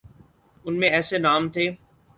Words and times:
ان 0.65 0.79
میں 0.79 0.89
ایسے 0.89 1.17
نام 1.17 1.49
تھے۔ 1.49 1.69